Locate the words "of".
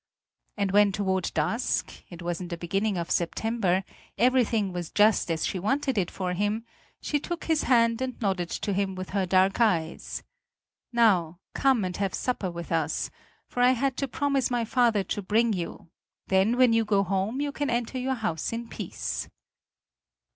2.97-3.11